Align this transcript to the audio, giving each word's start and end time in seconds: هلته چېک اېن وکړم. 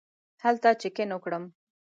هلته 0.43 0.69
چېک 0.81 0.95
اېن 1.01 1.11
وکړم. 1.13 1.43